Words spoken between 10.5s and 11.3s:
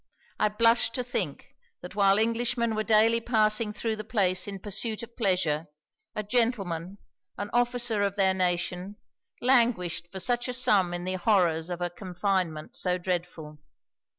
sum in the